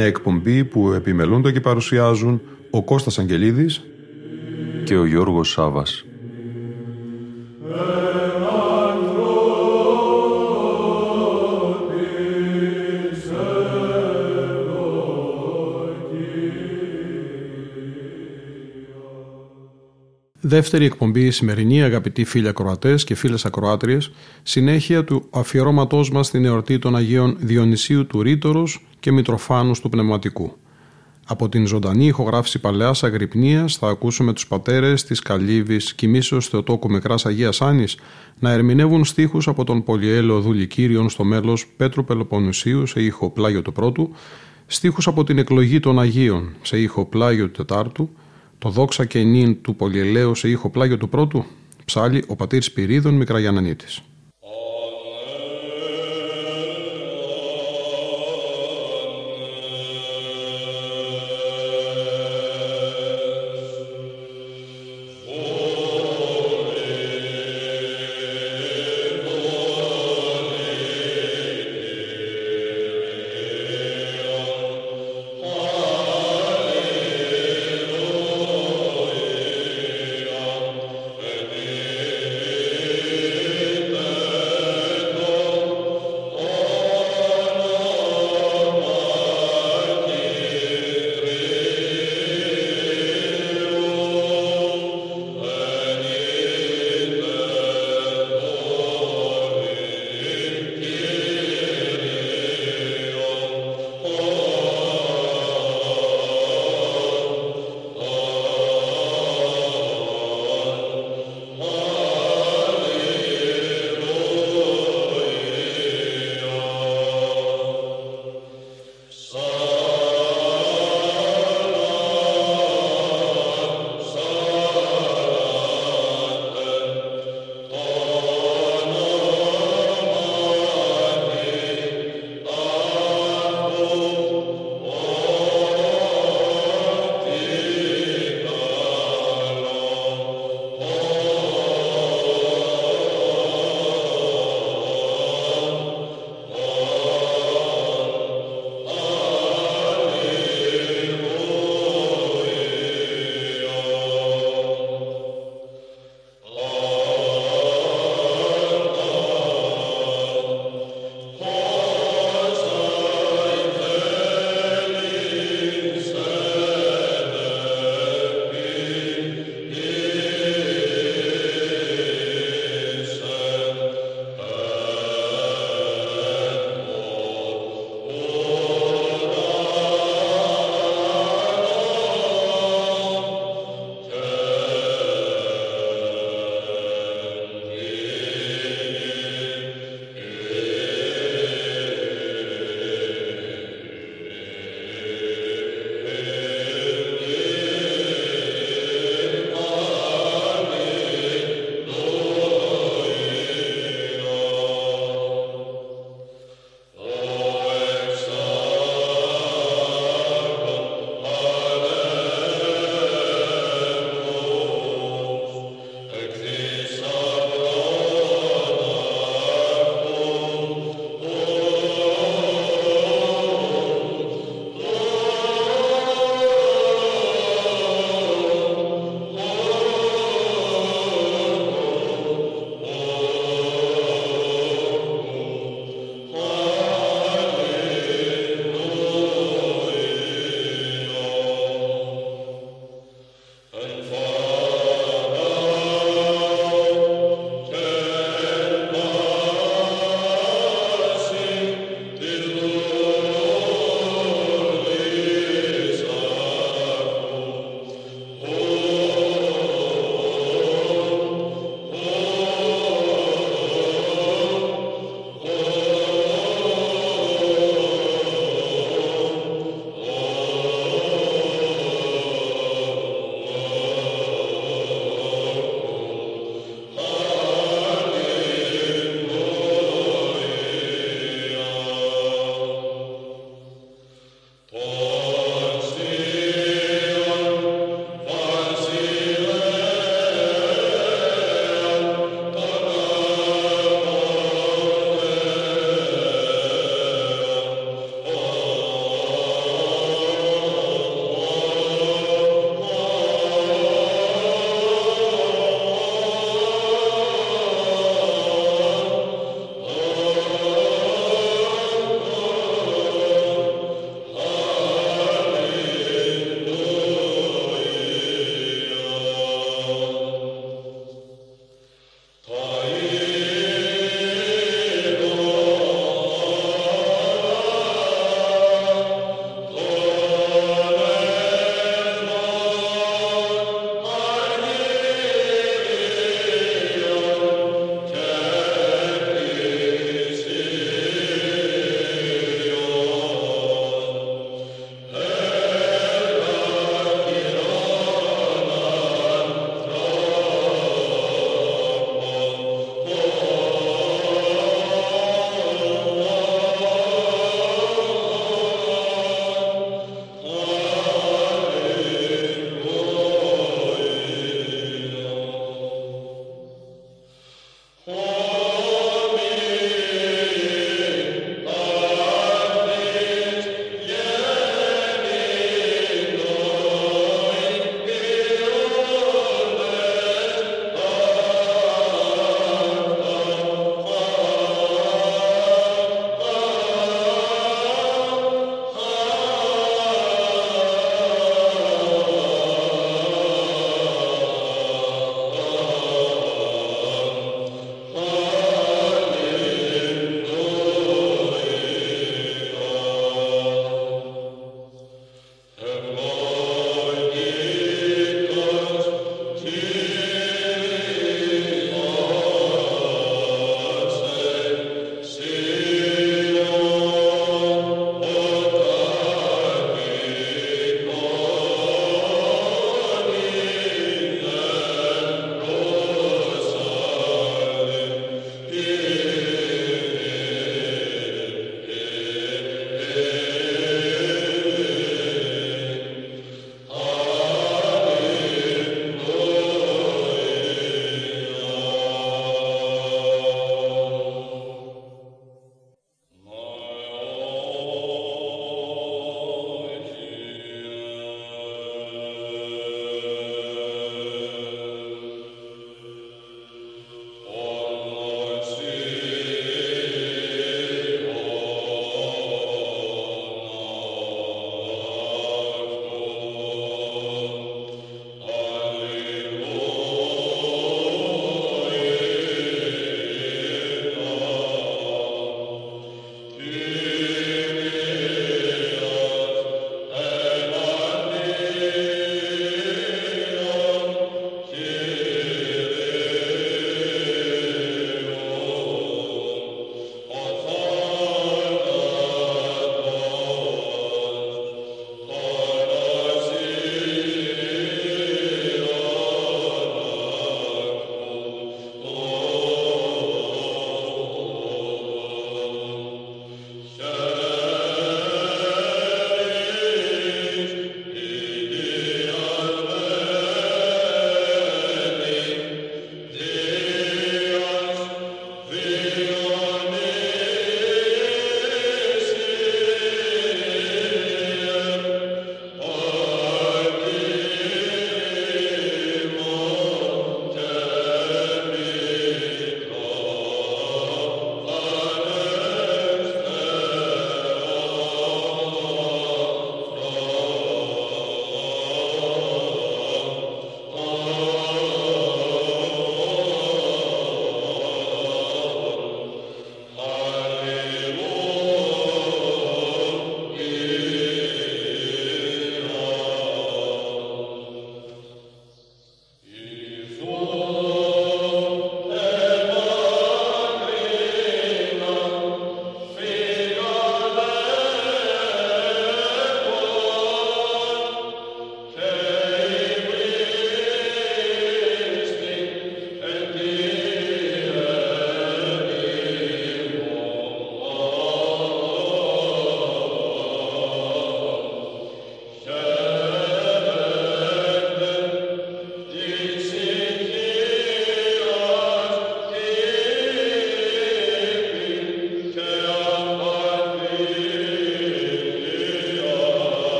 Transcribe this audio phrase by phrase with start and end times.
[0.00, 3.82] Μια εκπομπή που επιμελούνται και παρουσιάζουν ο Κώστας Αγγελίδης
[4.84, 6.04] και ο Γιώργος Σάβας.
[20.40, 26.78] Δεύτερη εκπομπή σημερινή, αγαπητοί φίλοι ακροατές και φίλες ακροάτριες, συνέχεια του αφιερώματός μας στην εορτή
[26.78, 28.62] των Αγίων Διονυσίου του Ρήτορου
[29.00, 30.56] και Μητροφάνους του Πνευματικού.
[31.26, 37.26] Από την ζωντανή ηχογράφηση παλαιάς Αγρυπνίας θα ακούσουμε τους πατέρες της Καλύβης Κοιμήσεως Θεοτόκου Μικράς
[37.26, 37.84] Αγίας Άνη
[38.38, 43.72] να ερμηνεύουν στίχους από τον Πολυέλαιο Δουλικύριον στο μέλος Πέτρου Πελοποννησίου σε ήχο πλάγιο του
[43.72, 44.10] πρώτου,
[44.66, 48.10] στίχους από την εκλογή των Αγίων σε ήχο πλάγιο του τετάρτου,
[48.58, 51.44] το δόξα και νυν του Πολυελαίου σε ήχο πλάγιο του πρώτου,
[51.84, 54.02] ψάλει ο πατήρ Σπυρίδων Μικραγιανανίτης.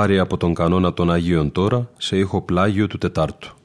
[0.00, 3.59] Πάρει από τον κανόνα των Αγίων τώρα σε ήχο πλάγιο του Τετάρτου.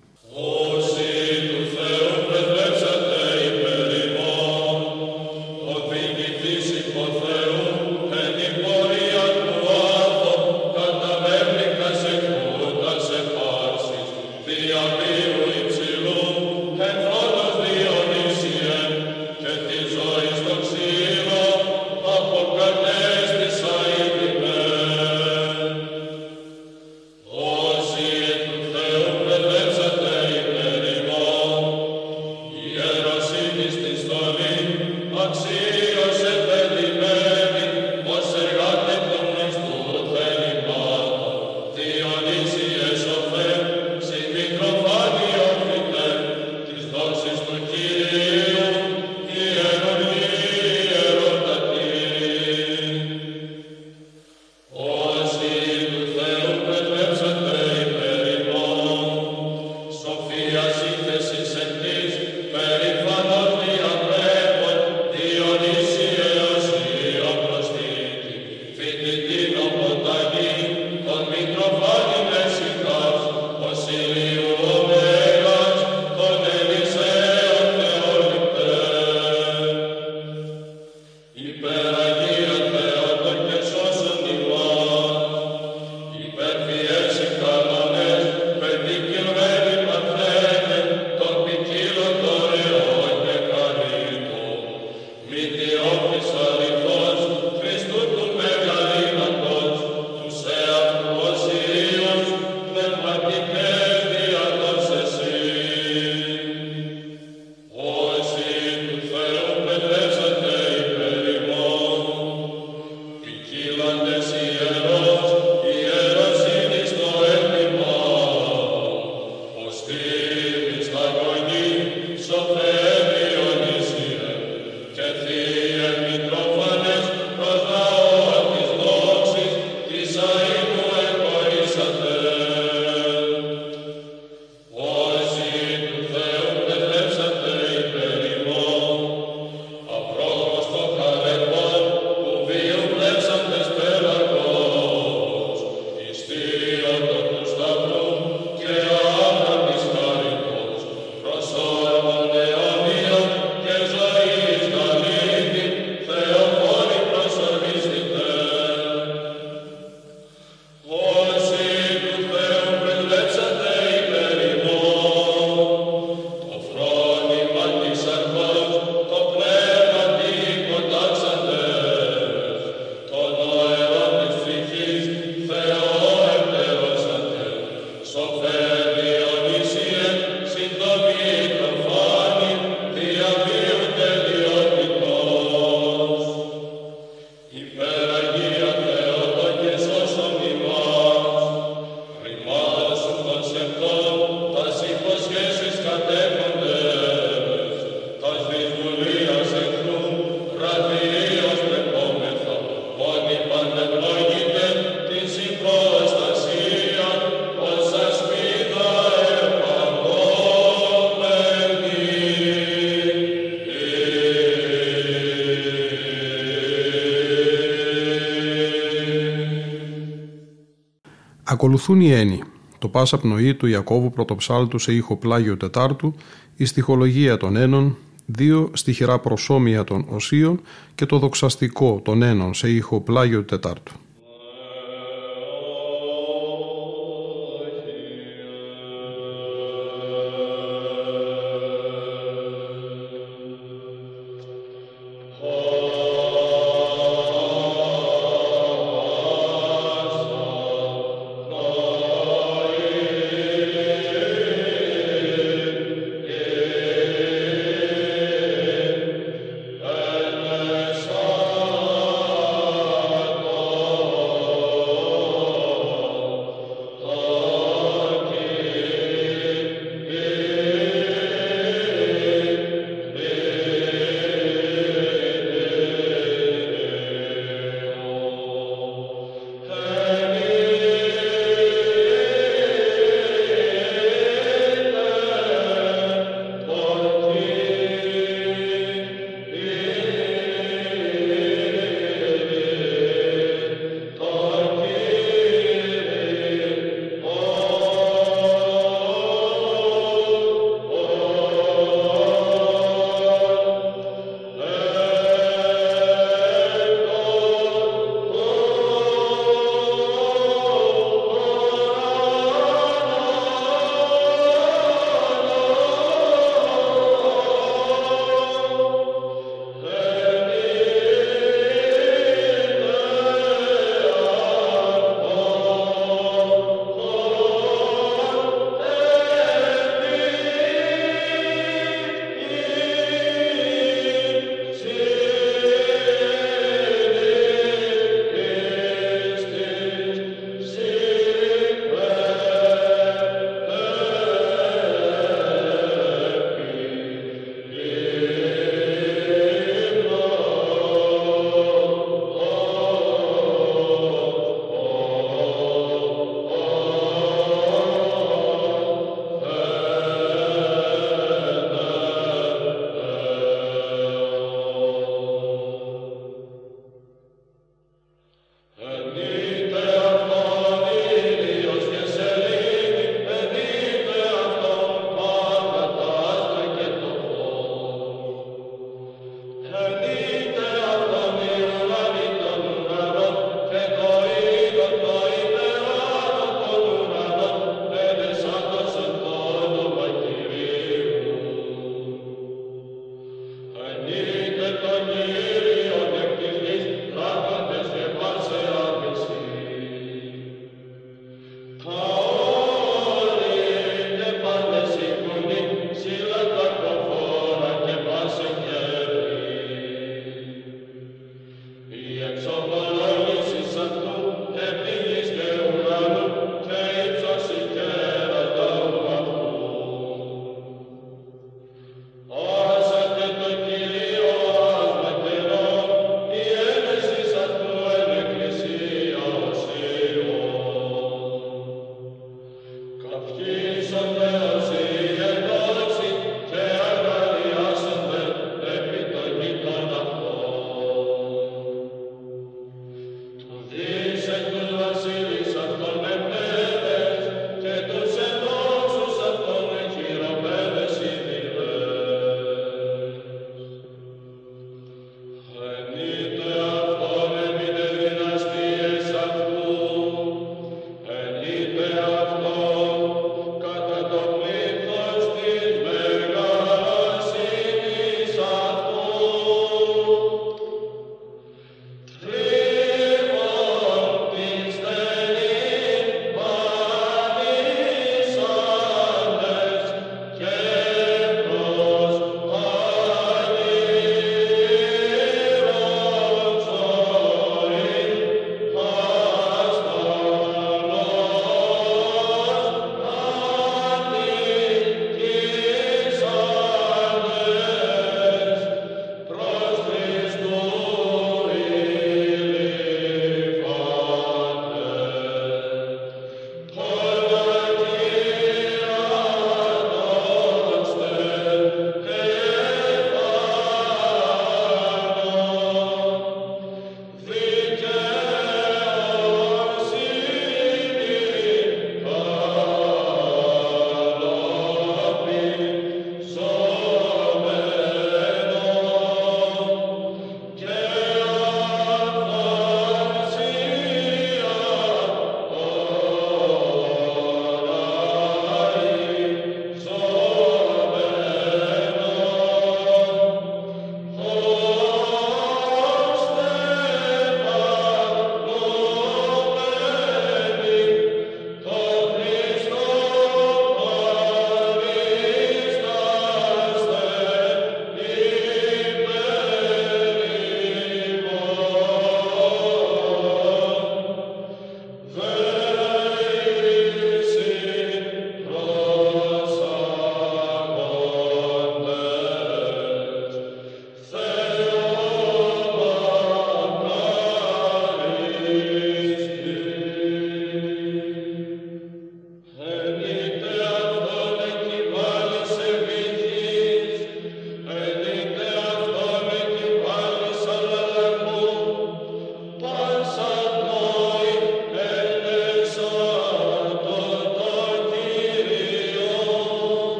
[221.86, 222.42] Ακολουθούν οι έννοι,
[222.80, 226.16] το πάσα πνοή του Ιακώβου πρωτοψάλτου σε ήχο πλάγιο τετάρτου,
[226.56, 230.62] η στοιχολογία των ένων, δύο στοιχειρά προσώμια των οσίων
[230.96, 233.94] και το δοξαστικό των ένων σε ήχο πλάγιο τετάρτου.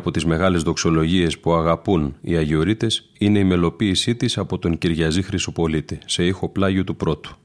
[0.00, 5.22] Από τις μεγάλες δοξολογίες που αγαπούν οι Αγιορείτες είναι η μελοποίησή της από τον Κυριαζή
[5.22, 7.36] Χρυσοπολίτη σε ήχο πλάγιο του πρώτου.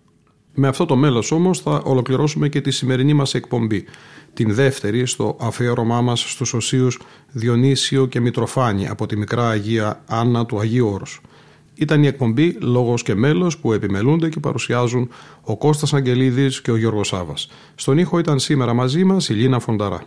[0.53, 3.85] Με αυτό το μέλος όμως θα ολοκληρώσουμε και τη σημερινή μας εκπομπή,
[4.33, 6.99] την δεύτερη στο αφιέρωμά μας στους οσίους
[7.31, 11.21] Διονύσιο και Μητροφάνη από τη μικρά Αγία Άννα του Αγίου Όρους.
[11.75, 15.09] Ήταν η εκπομπή «Λόγος και μέλος» που επιμελούνται και παρουσιάζουν
[15.41, 17.47] ο Κώστας Αγγελίδης και ο Γιώργος Σάβας.
[17.75, 20.03] Στον ήχο ήταν σήμερα μαζί μας η Λίνα Φονταρά.